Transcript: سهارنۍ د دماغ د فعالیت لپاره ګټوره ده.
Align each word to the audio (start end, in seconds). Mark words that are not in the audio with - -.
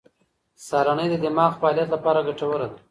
سهارنۍ 0.67 1.07
د 1.09 1.15
دماغ 1.23 1.51
د 1.55 1.57
فعالیت 1.61 1.89
لپاره 1.91 2.25
ګټوره 2.27 2.65
ده. 2.71 2.77